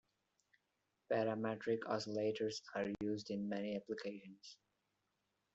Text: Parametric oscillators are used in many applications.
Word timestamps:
Parametric 1.11 1.81
oscillators 1.85 2.63
are 2.73 2.87
used 3.03 3.29
in 3.29 3.47
many 3.47 3.75
applications. 3.75 4.57